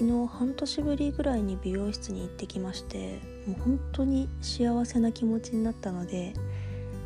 [0.00, 6.32] 昨日半年ぶりぐらいに美容室に行ってきましてもう本当に幸せな気持ちになったので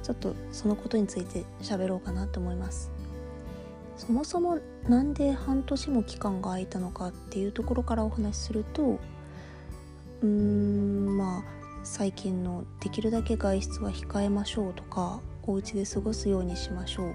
[0.05, 2.93] ちょっとそのことについて喋ろうかなと思います。
[3.97, 9.01] そもそもなんで半年も期間が空いたのかっていうところからお話しすると
[10.23, 11.43] うーんまあ
[11.83, 17.13] 最近のできるだけ外出は控えましょうとかお家で過ごすようにしましょうっ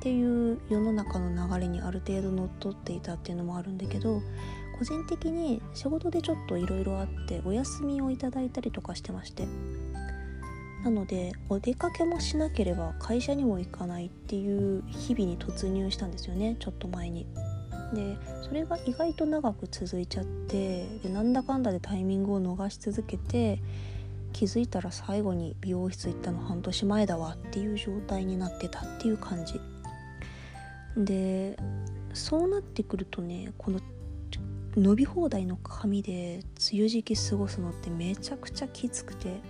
[0.00, 4.22] ていう世の中の流れにある程度乗っ取っていたっていうのもあるんだけど
[4.80, 9.46] 個人的に仕事でちょっといろいろあってお休みをいただいたりとかしてまして
[10.82, 17.26] なのでお出かけもしなければ会社にも行かないっていう日々に突入したんですよねちょっと前に。
[17.92, 23.60] でそれが意外と長く続いちゃってでなんだかんだでタイミングを逃し続けて
[24.32, 29.60] 気づいたら最後に美容室行ったの半年前だわっていう状態になってたっていう感じ
[30.96, 31.58] で
[32.14, 33.80] そうなってくるとねこの
[34.76, 39.40] 伸び放題の髪で梅雨時期過ごすのってめちゃくちゃきつくて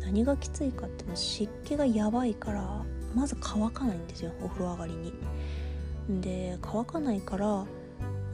[0.00, 5.12] 何がきついかっても湿気がやばいからまず乾かないんですよお風呂上がりに。
[6.20, 7.66] で乾かないから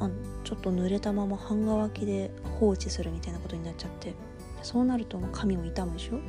[0.01, 0.11] あ
[0.45, 4.15] ちょっと濡れたまま半乾きで放置するみたいなことになっちゃって
[4.63, 6.21] そうなると髪を傷むでしょ？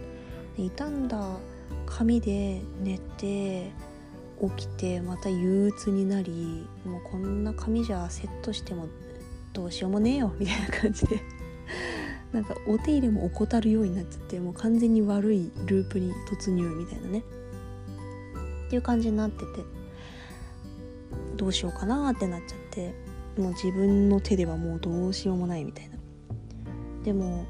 [0.56, 1.20] で傷んだ
[1.86, 3.72] 髪で寝て
[4.42, 8.88] 起きてまた憂鬱になりもうこんな髪じゃセットしても
[9.54, 11.22] どうしようもねえよ みたいな感じで。
[12.34, 17.24] なんかお手入れも怠るようになっちゃってもう完全に悪いループに突入みたいなね。
[18.68, 19.64] っていう感じになってて。
[21.38, 22.94] どうしようかなってなっちゃって。
[23.38, 25.98] もう自分の手ではもうどうしようもないみたいな。
[27.04, 27.46] でも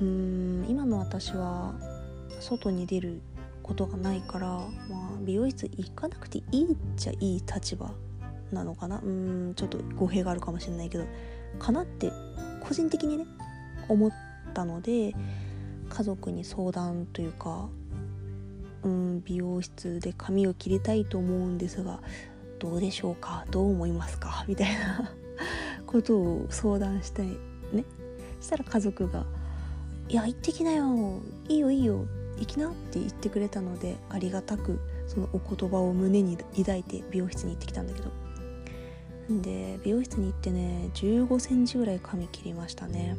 [0.00, 1.74] うーん今の私は
[2.40, 3.20] 外に出る
[3.62, 4.68] ことがないから、まあ、
[5.22, 7.90] 美容室行かなくていいっちゃいい立場
[8.52, 9.00] なのかな？
[9.02, 11.04] うんちょっと語弊があるかもしれないけど。
[11.58, 12.12] かなって
[12.60, 13.26] 個人的にね
[13.88, 14.10] 思っ
[14.52, 15.14] たので
[15.88, 17.70] 家族に相談というか
[18.82, 22.00] うん美容室で髪を切りたいと思うんですが
[22.58, 23.46] どうでしょうか？
[23.50, 24.44] どう思いますか？
[24.48, 25.10] みたいな
[25.86, 27.28] ことを相談したい
[27.72, 27.84] ね
[28.40, 29.24] したら家族が
[30.10, 31.20] 「いや行ってきなよ。
[31.48, 32.04] いいよいいよ。
[32.38, 38.10] 行きな」って言ってくれたのでありがたくそのお言葉を胸に抱いて美容室に行ってきたんだけど。
[39.28, 43.16] で美容室に行ってね1 5センチぐらい髪切りましたね。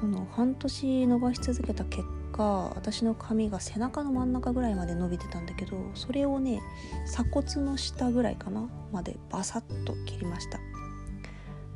[0.00, 6.60] その半年伸ばし続けた結果私の髪が背中の真ん中ぐらいまで伸びてたんだけどそれをね
[7.06, 10.58] 鎖骨の下ぐらいかなまでバサッと切りました。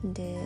[0.04, 0.36] で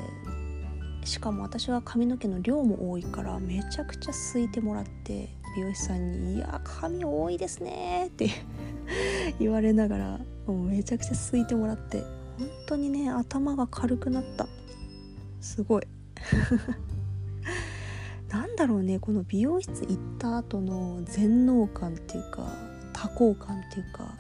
[1.05, 8.29] しかも私は髪の毛の量も多いからめちゃくちゃすいてもらって美容師さんに「いや髪多いですね」って
[9.39, 12.16] 言われながらもうめちゃくちゃすいてもらって。
[12.39, 14.47] 本当にね頭が軽くなった。
[15.41, 15.87] すごい。
[18.29, 22.53] なんだろうねこの美容室行った後の全能感っていうか
[22.93, 24.15] 多幸感っていうか。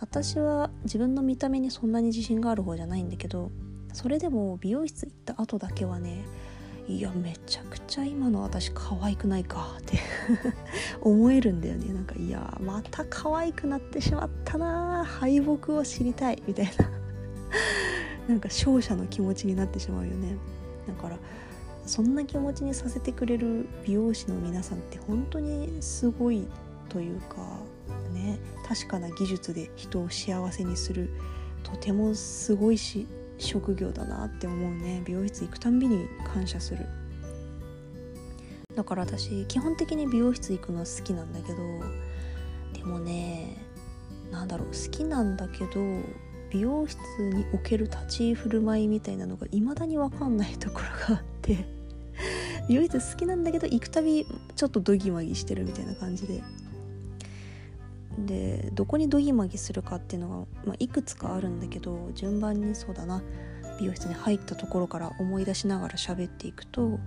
[0.00, 3.50] 私は自分の見た目にそんなに自信がある方じゃないんだけど
[3.92, 6.24] それでも美容室行った後だけはね
[6.86, 9.98] いやめちゃくちゃ今の私可愛くないかって
[11.00, 11.92] 思えるんだよね。
[11.92, 16.95] なんかいやまた可愛くなってしまったな敗北を知りたいみたいな。
[18.28, 20.36] なんか勝者の気持ちになってしまうよね。
[20.86, 21.18] だから
[21.84, 26.46] そんな気持ちにさせてくれる美容師の皆さんって本当にすごい
[26.88, 27.36] というか
[28.12, 28.38] ね。
[28.66, 31.10] 確かな技術で人を幸せにする
[31.62, 33.06] とてもすごいし
[33.38, 35.02] 職業だなって思うね。
[35.04, 36.86] 美容室行くたんびに感謝する。
[38.76, 41.58] だから私基本的に美容室行くのは好きなんだけど
[42.74, 43.56] でもね
[44.30, 45.80] なんだろう好きなんだけど
[46.50, 51.66] 美容室における立ち居振る舞いみたいなのが未だに分かんないところがあって
[52.68, 56.42] 美容室好きなんだけど行くたびちょっとドギマギしてるみたいな感じで。
[58.18, 63.22] でどこにドギマギするかっていうのが、まあ、いくつかあるんだけど順番にそうだな。
[63.78, 66.98] 美容室に入ったところから思い出しながら喋っていくと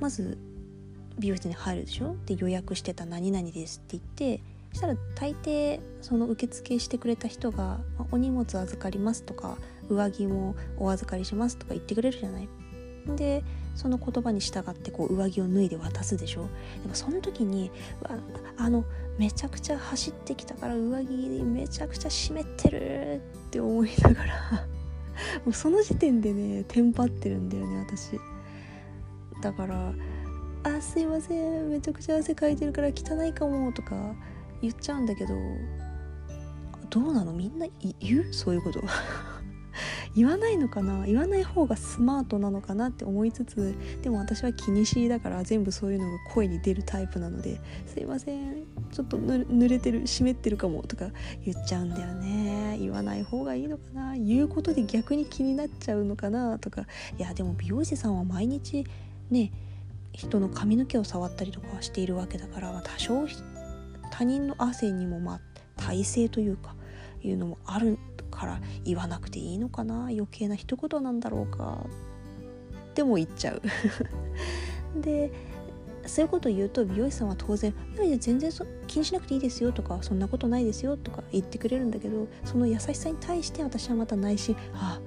[0.00, 0.36] まず
[1.16, 2.16] 美容室に入るでしょ？
[2.26, 4.42] で予約してた何々ですって言って
[4.72, 7.80] したら大抵その受付してくれた人が
[8.12, 12.48] 「お荷物預かります」とか「上着もお預かりします」とか言ってくれるじゃない。
[13.16, 13.42] で
[13.74, 16.48] その言葉に従ってこう上着を脱いで渡すでしょ
[16.82, 17.70] でもその時に
[18.56, 18.84] あの
[19.18, 21.08] めちゃくちゃ走ってきたから上着
[21.42, 24.66] めちゃくちゃ湿ってるって思いながら
[25.44, 28.18] もうその時点でねテンパってるんだよね私
[29.40, 29.92] だから
[30.64, 34.14] 「あすいませんめちゃくちゃ汗かいてるから汚いかも」とか
[34.62, 35.34] 言っちゃうんだけど
[36.90, 37.32] どうなの？
[37.32, 37.66] みんな
[38.00, 38.32] 言う？
[38.32, 38.82] そういうこと。
[40.16, 41.04] 言わないのかな？
[41.06, 48.64] 言わない方がスマートなのかなって思いつつでも私は気にしいだから全部そういうのが声に出るタイプなので「すいません。
[48.90, 51.10] ちょっと濡れてる湿ってるかも」とか
[51.44, 52.78] 言っちゃうんだよね。
[52.80, 54.16] 言わない方がいいのかな？
[54.16, 56.58] 言うことで逆に気になっちゃうのかな？
[56.58, 56.86] とか。
[57.18, 58.86] いやでも美容師さんは毎日
[59.30, 59.52] ね
[60.12, 63.28] 人の髪の毛を触ったりとかしているわけだから、まあ、多少
[64.18, 65.40] 他人の汗にもまあ
[65.76, 66.74] 耐性というか
[67.22, 67.98] いうのもある
[68.32, 71.86] から言わなくていいのかな余計な一言なんだろうか。
[72.96, 73.62] でも言っちゃう。
[75.00, 75.30] で
[76.04, 85.00] そういうことを言うと美容師さんは当然「いやいや全然そ気にしなくていいですよ」とか「そんなことないですよ」とか言ってくれるんだけどその優しさに対して私はまた内心「ああ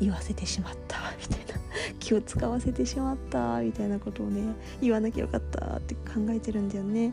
[0.00, 0.96] 言 わせてしまった」
[1.28, 1.60] みたいな。
[2.00, 7.12] 気を使わせてしまったみたいなことをね言わなきゃよかったって考えてるんだよね。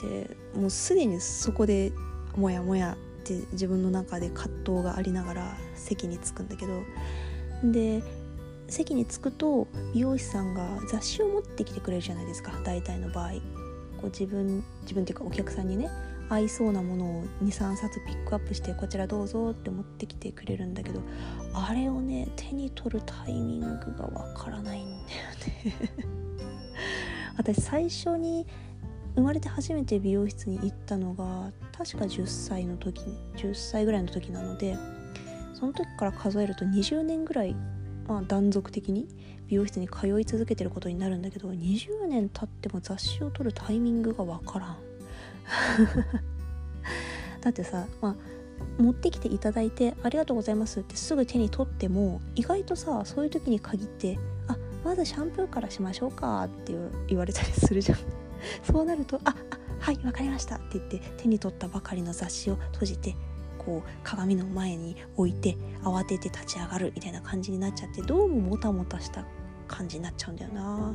[0.00, 1.92] でもうすでにそこで
[2.36, 6.82] モヤモヤって自分の中で葛藤がありながら席に着くんだけど
[7.64, 8.02] で
[8.68, 13.32] 席に着くと美容師さんが雑誌を持ってきてくれるじゃないですか大体の場合。
[14.00, 15.90] こう自分自分っていうかお客さんにね
[16.30, 21.02] 合いそうなものを23冊ピックアップしてこちらどうぞって持ってきてくれるんだけど
[21.52, 24.98] あれをね手に取るタイミングがわからないんだよ
[25.66, 25.74] ね。
[27.36, 28.46] 私最初に
[29.14, 33.02] 生まれて初めて美容室に行ったのが確か10歳の時
[33.36, 34.76] 10歳ぐらいの時なので
[35.54, 37.54] その時から数えると20年ぐらい、
[38.06, 39.08] まあ、断続的に
[39.48, 44.76] 美容室に通い続けてることになるんだけど20年経っても雑誌を撮るタイミングがわからん
[47.40, 48.16] だってさ、まあ、
[48.82, 54.18] 持ってきていただいて「ありがとうございます」ってすぐ手に取っても意外とさそういう時に限って
[54.48, 56.74] 「あまずシャンプーからしましょうか」って
[57.08, 58.19] 言われたりするじゃん。
[58.62, 59.34] そうなると「ああ
[59.78, 63.16] はい分かりました」って言って手に取ったばかりの雑誌を閉じて
[63.58, 69.24] こう鏡の前に置いて慌てて立ち上がるみたいな感じになっちゃってどうももたもたした
[69.68, 70.94] 感じになっちゃうんだよな。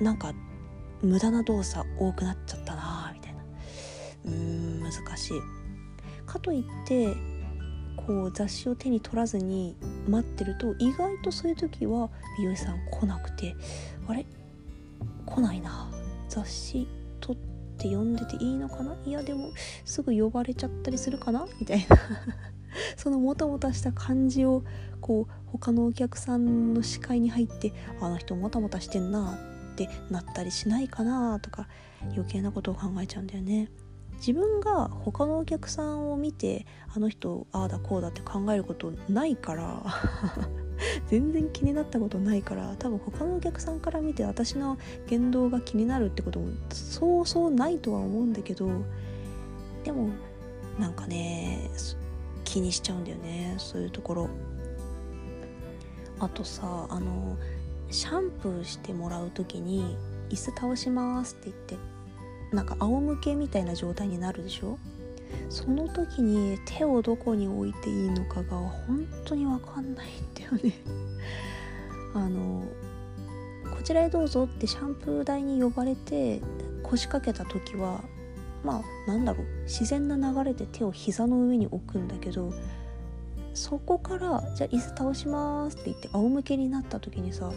[0.00, 0.32] なんか
[1.02, 3.42] 無駄な動作多くなっちゃったなみたいな。
[4.24, 5.40] うーん難しい。
[6.26, 7.14] かといって
[8.06, 9.76] こう雑誌を手に取らずに
[10.08, 13.54] 待ってると意外とそういう時は美容師さん来なくて
[14.08, 14.26] あれ？
[15.26, 15.90] 来ないな
[16.34, 16.88] 雑誌
[17.20, 17.42] 取っ
[17.78, 18.96] て読んでていいのかな？
[19.06, 19.52] いやでも
[19.84, 21.46] すぐ呼ばれちゃったりするかな？
[21.60, 21.96] みたいな。
[22.98, 24.64] そのもたもたした感じを
[25.00, 29.38] こう他のお客さんの視界に入ってあの人もたもたしてんな
[29.72, 31.68] ってなったりしないかなとか
[32.16, 33.70] 余計なことを考えちゃうんだよね。
[34.16, 39.84] 自分が他のお客さんを見てあの人ああだこうだって考えることないから。
[41.08, 48.68] 全然気になったことないから多分他のお客さんから見て私の言動が気になるってこともそうそうないとは思うんだけど
[49.84, 50.08] でも
[50.78, 51.70] なんかね
[52.44, 54.28] 気にしちゃうんだよねそういうところ。
[56.20, 57.36] あとさあの
[57.90, 59.96] シャンプーしてもらう時に
[60.30, 64.78] 「椅子倒します」って言ってなんか仰向けみたいな状態になるでしょ？
[65.48, 70.74] その時に手をどこに置いていいのかが本当に分かんないんだよね。
[72.14, 72.64] あの
[73.70, 76.40] こちらへどうぞってシャンプー台に呼ばれて
[76.82, 78.02] 腰掛けた時は
[78.64, 82.52] まあなんだろう自然な流れで手を膝の上に置くんだけど
[83.52, 87.52] そこからじゃあ椅子倒しますって言って仰向けになった時にさ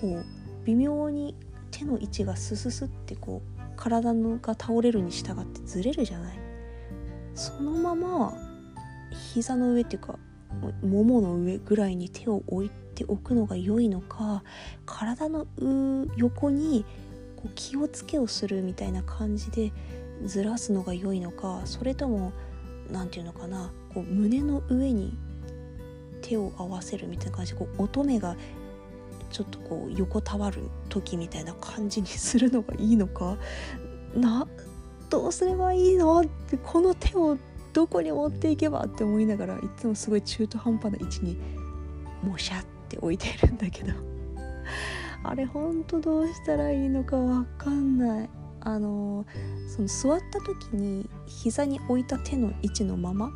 [0.00, 0.24] こう
[0.64, 1.34] 微妙に
[1.70, 6.43] 手の位置がスススってこう体が倒れるに従ってずれるじゃない。
[7.34, 8.34] そのまま
[9.32, 10.18] 膝の上っていうか
[10.82, 14.44] ももの上ぐらいに手を置いておくのが良いのか
[14.86, 15.46] 体の
[16.16, 16.84] 横に
[17.36, 19.72] こう気をつけをするみたいな感じで
[20.24, 22.32] ずらすのが良いのかそれとも
[22.90, 25.16] 何て言うのかなこう胸の上に
[26.22, 28.36] 手を合わせるみたいな感じでこう乙女が
[29.30, 33.36] ちょっとこう横たわる時みたいな感じにするのがいいのか
[34.14, 34.46] な
[35.10, 36.20] どうすればいいの？
[36.20, 37.38] ってこの手を
[37.72, 41.36] どこに持っていけばって思いながらいつもすごい中途半端な位置に
[42.22, 43.92] もしゃって置いてるんだけど。
[45.24, 48.30] あれほんとどうしたらいいのかわかんない。
[48.66, 49.26] あの
[49.68, 53.30] その座った時に膝に置いた手の位置のまま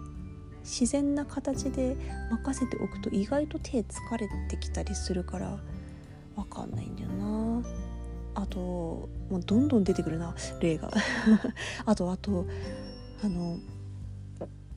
[0.63, 1.97] 自然な形で
[2.31, 5.59] 任せておくと意外と手疲れてきたりするから
[6.35, 7.63] 分かんないんだよな。
[8.41, 8.59] あと
[9.31, 10.91] もうどんどん出てくるな例が。
[11.87, 12.47] あとあと
[13.25, 13.59] あの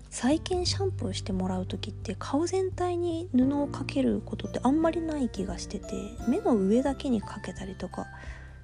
[0.09, 5.85] 再建シャンプーしてもらう時って顔全体に布をかけることってあんまりない気がしてて
[6.27, 8.07] 目の上だけにかけたりとか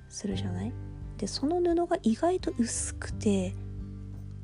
[0.10, 0.74] するじゃない？
[1.18, 3.56] でその布が意外と薄くて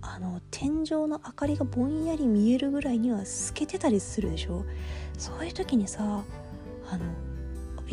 [0.01, 4.63] あの天井の明かりがぼんやり見えるぐらいには透けてたりするでしょ？
[5.17, 6.24] そういう時にさ
[6.89, 7.03] あの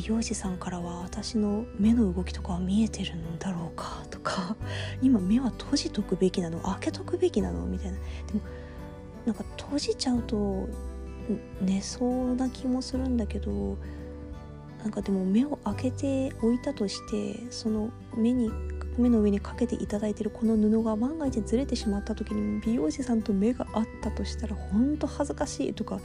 [0.00, 4.57] 美容師さんからは私の目の動きとかは見えてるんだろうかとか
[5.02, 7.99] 今目は閉じとくべきなの開けとくべきなのみたいな。
[7.99, 8.40] でも
[9.26, 10.69] なんか閉じちゃうと
[11.61, 13.76] 寝そうな気もするんだけど
[14.83, 18.50] なんかでも目を開けておいたとしてその目に
[18.97, 26.00] 目の上にかけていただいてるこの布が万が一ずれてしまった時に美容師さんと目が合ったとしたらほんと恥ずかしいとか考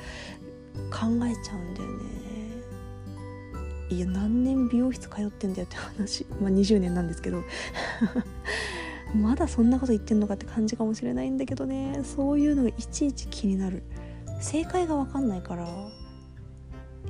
[1.25, 2.44] えちゃうんだよね。
[3.89, 6.25] いや何年美容室通ってんだよって話。
[6.41, 7.43] まあ20年なんですけど。
[9.15, 12.01] まだそんなこと言ってんのかって感じかもしれないんだけどね。
[12.03, 13.83] そういうのがいちいち気になる。
[14.41, 15.67] 正解が分かんないから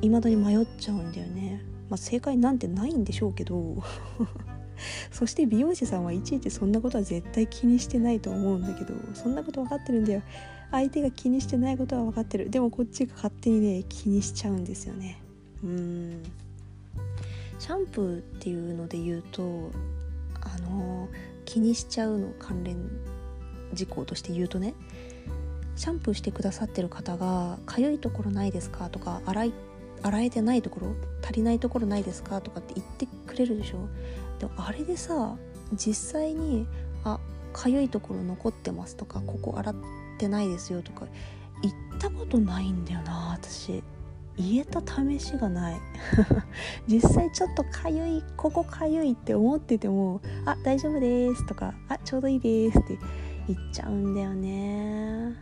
[0.01, 1.63] 未だに迷っちゃうんだよね。
[1.89, 3.81] まあ正解なんてないんでしょうけど。
[5.09, 8.93] そして美容師さんはいちいちそんなことは絶対気にしてないと思うんだけど。
[9.13, 10.21] そんなこと分かってるんだよ。
[10.71, 12.49] 相手が気にしてないことは分かってる。
[12.49, 15.21] でもこっちが勝手にね気にしちゃうんですよね。
[15.63, 16.23] うん。
[17.65, 19.71] シャンプーっていうので言うと
[20.39, 21.09] あの
[21.45, 22.77] 気にしちゃうの関連
[23.73, 24.75] 事項として言うとね
[25.75, 29.53] シャンプーしてくださってる方が「かゆいところないですか?」とか洗い
[30.03, 33.87] 洗えてないところ足りないところないですかとかって言ってくれるでしょ
[34.37, 35.35] でもあれでさ
[35.73, 36.67] 実際に
[37.03, 37.19] 「あ
[37.51, 39.75] かゆいところ残ってます」とか「ここ洗っ
[40.19, 41.07] てないですよ」とか
[41.63, 43.81] 言ったことないんだよな私
[44.37, 45.75] 言えた試しがない。
[46.87, 52.97] 実際ちょっとかゆいここかゆいって思ってても「あ大丈夫です」とか「あちょうどいいです」って
[53.47, 55.33] 言っちゃうんだよね。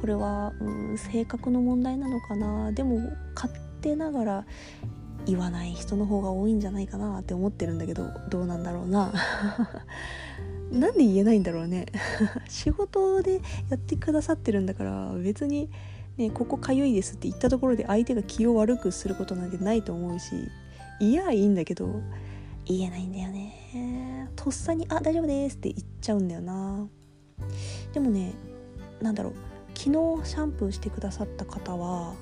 [0.00, 2.72] これは、うん、性格の問題なのかな。
[2.72, 2.98] でも
[3.34, 4.46] 勝手ながら
[5.26, 9.12] 言わない人の方が多いんじゃないかなって思ってるんだけどどうなんだろうな。
[10.72, 11.86] なんで言えないんだろうね。
[12.48, 15.68] 仕事でやってくださってるんだから別に
[16.16, 20.32] ねここかゆいですって言ったところで相手が気を悪くすることなんてないと思うし
[21.00, 22.00] いやいいんだけど
[22.66, 24.28] 言えないんだよね。
[24.36, 26.86] とっさに「あ大丈夫です」って言っちゃうんだよな。
[27.92, 28.32] でもね
[29.00, 29.34] 何だろう
[29.74, 29.90] 昨
[30.20, 32.14] 日シャンプーしてくださった方は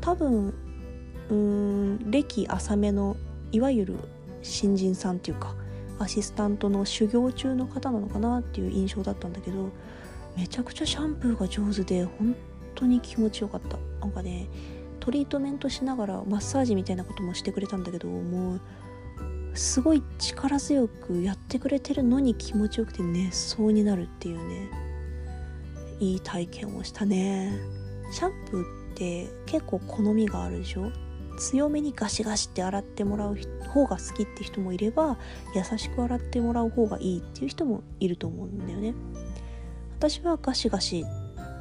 [0.00, 0.54] 多分
[1.28, 3.16] うーん歴浅めの
[3.50, 3.96] いわゆる
[4.42, 5.54] 新人さんっていうか
[5.98, 9.70] アシスタントの修行中の方なのかなっていう印象だったんだけど
[10.36, 12.34] めちゃくちゃシャンプーが上手で本
[12.82, 13.78] 当に気持ちよかった。
[14.00, 14.48] なんかね
[15.00, 18.60] トリートメントしながらマッサージみたいなこともしてくれたんだけどもう
[19.54, 24.70] すごい力強くやってくれてるのに気持ちよくて寝そうになるっていうね
[26.00, 27.58] いい体験をしたね。
[28.12, 30.90] シャンプーって結構好みがあるでしょ？
[31.38, 33.36] 強めにガシガシって洗ってもらう
[33.68, 35.16] 方が好きって人もいれば
[35.54, 38.94] 優しく洗ってもらう方がいいっていう人もいると思うんだよね。
[39.98, 41.04] 私はガシガシ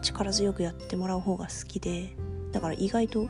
[0.02, 2.16] 力強くやってもらう方が好きで
[2.52, 3.30] だから意外と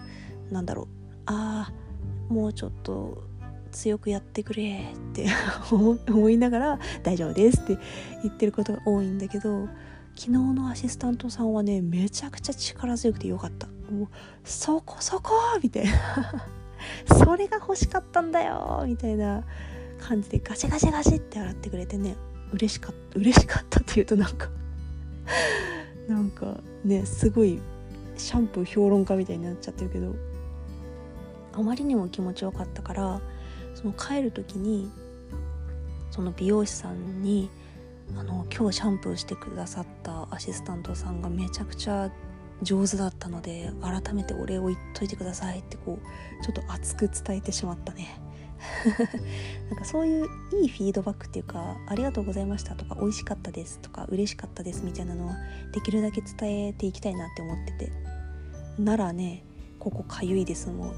[0.49, 0.87] なんだろう
[1.25, 3.23] ああもうちょっと
[3.71, 5.27] 強くやってくれって
[5.71, 7.77] 思いながら大丈夫ですって
[8.23, 9.67] 言ってることが多いんだけど
[10.15, 13.67] 昨日のアシスタントさんはねめちゃくちゃ力強くてよかった。
[13.91, 14.07] もう
[14.43, 15.91] そこそこみたいな。
[17.05, 19.43] それが欲しかったんだよみたいな
[19.99, 22.15] 感じでガシガシガシって洗ってくれてね
[22.51, 24.49] 嬉しかった嬉しかったっていうとなんか
[26.07, 27.59] なんかねすごい
[28.17, 30.15] シャンプー評論家みたいになっちゃってるけど
[31.53, 33.21] あまりにも気持ちよかったから
[33.75, 34.91] その帰る時に
[36.11, 37.49] その美容師さんに
[38.17, 42.11] あの今日シャンプーしてくださったアシスタントさんがめちゃくちゃ
[42.61, 48.21] 上手だったので改めてお礼を言っといてくださいってこうちょっと熱く伝えてしまったね。
[49.69, 50.27] なんかそういう
[50.61, 55.35] いいフィードバックっていうかありがとうございましたとか美味しかったですとか嬉しかったですみたいなのは
[55.73, 57.91] できるだけ伝えていきたいなって思ってて。
[58.79, 59.43] ならね
[59.79, 60.93] ここかゆいですも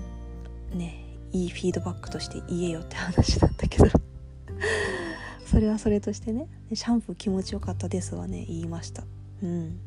[0.74, 1.00] んね。
[1.32, 3.86] いいフィードバックとして言えよって話だったけど。
[5.46, 6.48] それはそれとしてね。
[6.74, 9.04] シャンプー気持ちよかったですはね言いました。
[9.42, 9.80] うん。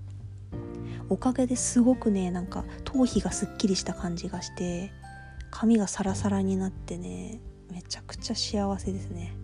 [1.08, 4.92] おかげですごくねなんか頭皮がすっきりした感じがして
[5.50, 9.36] 髪がサラサラになってねめちゃくちゃ幸せですね。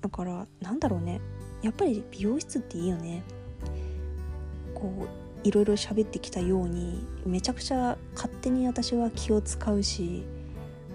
[0.00, 1.20] だからなんだろうね。
[1.62, 3.22] やっぱり美容室っていいよね。
[4.74, 10.24] こういろいろ喋ってきたようにめちゃくちゃ勝手に私は気を使うし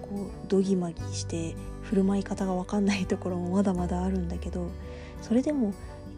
[0.02, 4.70] こうどぎまぎして振る舞い方が分かんないところもまだまだあるんだけど
[5.20, 5.72] それでも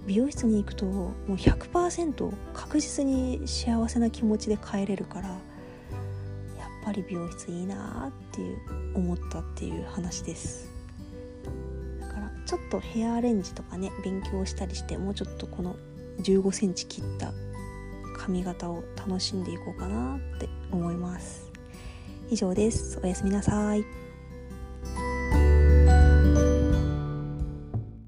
[0.06, 5.38] 美容室に行くともう100%確実に幸せな気持ちで帰れるから
[6.84, 8.58] ぱり美容室いいなっていう
[8.94, 10.68] 思ったっていう話です。
[12.00, 15.76] だからちょっとヘアアレンジとかね勉強したりしてもうちょっとこの
[16.20, 17.32] 1 5センチ切った
[18.16, 21.50] 髪型を楽しんでいこうかなって思います。
[22.30, 23.00] 以上です。
[23.02, 24.03] おやすみなさい。